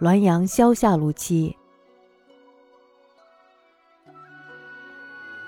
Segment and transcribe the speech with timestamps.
[0.00, 1.56] 滦阳萧下路七。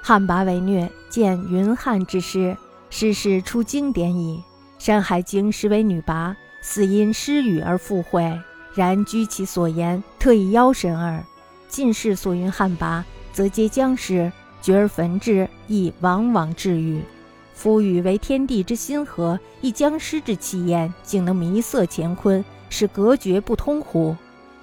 [0.00, 2.56] 汉魃为虐，见云汉之诗，
[2.88, 4.40] 诗事出经典矣。
[4.84, 8.40] 《山海经》实为女魃，似因失语而复会，
[8.76, 11.24] 然居其所言，特以妖神耳。
[11.66, 13.02] 近世所云汉魃，
[13.32, 14.30] 则皆僵尸，
[14.62, 17.02] 绝而焚之，亦往往至于。
[17.52, 24.14] 夫语为天地之心合，一僵尸之气焰，竟能弥塞乾坤，使隔绝不通乎？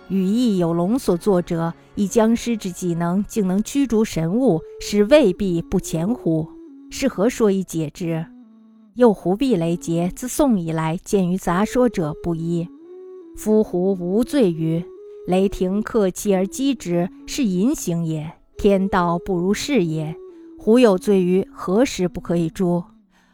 [0.09, 6.47] 羽翼有龙所作者，以僵尸之技能，竟能驱逐神物，使未必不前乎？
[6.89, 8.25] 是何说以解之？
[8.95, 10.11] 又胡避雷劫？
[10.15, 12.67] 自宋以来，见于杂说者不一。
[13.35, 14.85] 夫胡无罪于
[15.25, 20.15] 雷霆克其而击之，是淫行也；天道不如是也。
[20.59, 22.83] 胡有罪于何时不可以诛？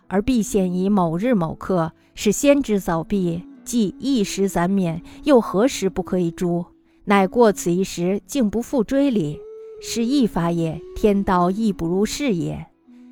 [0.07, 6.65] 而必现以某日某刻，是先知早毕，既一时暂免，又何时不可以诛？
[7.05, 9.39] 乃过此一时，竟不复追礼，
[9.79, 10.81] 是异法也。
[10.95, 12.65] 天道亦不如是也。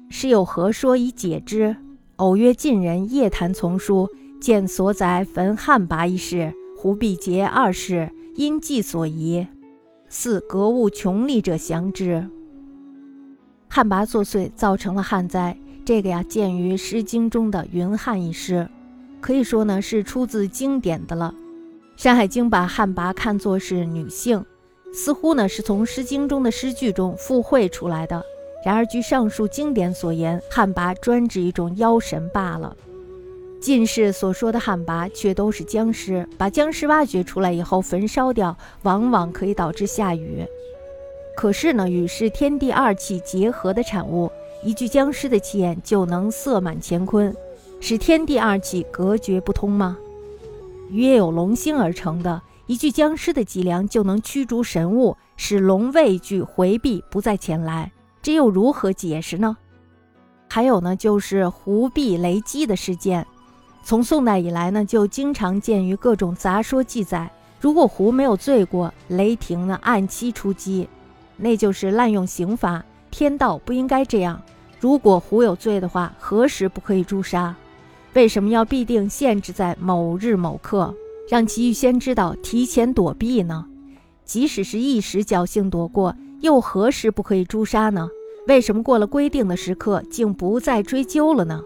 [0.09, 1.77] 是有何说以解之？
[2.15, 4.09] 偶约近人夜谈丛书，
[4.41, 9.45] 见所载焚汉魃一事，胡必结二事，因计所疑。
[10.09, 12.27] 似格物穷力者详之。
[13.69, 15.55] 汉魃作祟，造成了旱灾。
[15.85, 18.67] 这个呀，见于《诗经》中的云汉一诗，
[19.19, 21.33] 可以说呢是出自经典的了。
[22.01, 24.45] 《山海经》把汉魃看作是女性，
[24.93, 28.21] 似乎呢是从《诗经》中的诗句中附会出来的。
[28.65, 32.75] 然而，据上述经典所言，汉魃专指一种妖神罢了。
[33.59, 40.45] 近世所说的汉魃却都是僵尸，把僵尸挖掘出来以后焚烧掉，往往可以导致下雨。
[41.35, 44.29] 可是呢，雨是天地二气结合的产物，
[44.63, 47.35] 一具僵尸的气焰就能色满乾坤，
[47.79, 49.97] 使天地二气隔绝不通吗？
[50.89, 57.91] 雨也有龙星而成的，一具僵尸的脊梁就能驱逐神物，使龙畏惧回避，不再前来。
[58.21, 59.55] 这又如何解释呢？
[60.49, 63.25] 还有呢，就是胡避雷击的事件。
[63.83, 67.31] 从宋代以来呢，就经常见于各种杂说记载。
[67.59, 70.89] 如果胡没有罪过，雷霆呢按期出击，
[71.37, 72.83] 那就是滥用刑罚。
[73.11, 74.41] 天道不应该这样。
[74.79, 77.55] 如果胡有罪的话，何时不可以诛杀？
[78.17, 80.91] 为什么要必定限制在某日某刻，
[81.29, 83.63] 让其预先知道，提前躲避呢？
[84.25, 88.09] 即使是一时侥幸躲过，又何时不可以诛杀呢？
[88.47, 91.61] 为什么过了规定的时刻，竟不再追究了呢？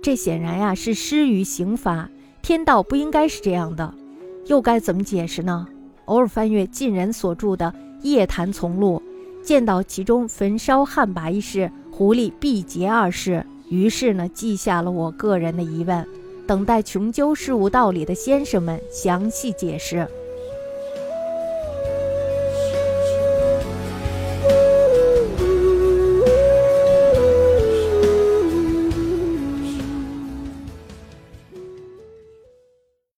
[0.00, 2.08] 这显然呀是失于刑罚，
[2.40, 3.92] 天道不应该是这样的，
[4.46, 5.66] 又该怎么解释呢？
[6.04, 9.02] 偶尔翻阅晋人所著的《夜谭丛录》，
[9.44, 16.06] 见到其中焚烧汉魃一事，狐狸毕劫二事，于是呢记下了我个人的疑问，
[16.46, 20.08] 等待穷究事物道理的先生们详细解释。